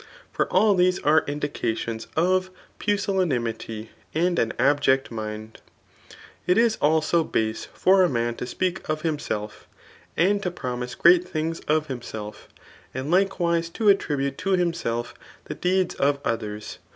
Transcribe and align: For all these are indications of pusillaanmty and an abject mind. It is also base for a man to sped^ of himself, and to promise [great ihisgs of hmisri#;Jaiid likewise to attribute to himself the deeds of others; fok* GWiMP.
For 0.31 0.47
all 0.51 0.73
these 0.73 0.97
are 1.03 1.23
indications 1.27 2.07
of 2.15 2.49
pusillaanmty 2.79 3.89
and 4.15 4.39
an 4.39 4.51
abject 4.57 5.11
mind. 5.11 5.59
It 6.47 6.57
is 6.57 6.75
also 6.77 7.23
base 7.23 7.67
for 7.75 8.01
a 8.01 8.09
man 8.09 8.33
to 8.37 8.45
sped^ 8.45 8.83
of 8.89 9.03
himself, 9.03 9.67
and 10.17 10.41
to 10.41 10.49
promise 10.49 10.95
[great 10.95 11.31
ihisgs 11.35 11.61
of 11.69 11.87
hmisri#;Jaiid 11.87 13.11
likewise 13.11 13.69
to 13.69 13.89
attribute 13.89 14.39
to 14.39 14.53
himself 14.53 15.13
the 15.45 15.53
deeds 15.53 15.93
of 15.93 16.19
others; 16.25 16.61
fok* 16.61 16.79
GWiMP. 16.79 16.87